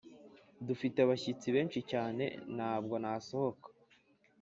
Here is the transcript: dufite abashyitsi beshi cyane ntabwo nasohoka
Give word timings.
dufite 0.67 0.97
abashyitsi 1.01 1.47
beshi 1.55 1.81
cyane 1.91 2.25
ntabwo 2.55 2.95
nasohoka 3.03 3.67